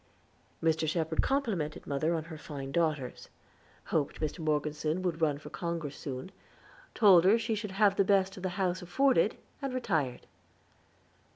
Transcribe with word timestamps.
Mr. 0.63 0.87
Shepherd 0.89 1.21
complimented 1.21 1.85
mother 1.85 2.15
on 2.15 2.23
her 2.23 2.37
fine 2.39 2.71
daughters; 2.71 3.29
hoped 3.93 4.19
Mr. 4.19 4.39
Morgeson 4.39 5.03
would 5.03 5.21
run 5.21 5.37
for 5.37 5.51
Congress 5.51 5.95
soon 5.95 6.31
told 6.95 7.23
her 7.23 7.37
she 7.37 7.53
should 7.53 7.73
have 7.73 7.97
the 7.97 8.03
best 8.03 8.41
the 8.41 8.49
house 8.57 8.81
afforded, 8.81 9.35
and 9.61 9.75
retired. 9.75 10.25